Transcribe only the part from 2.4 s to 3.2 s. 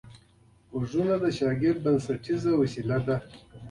وسیله ده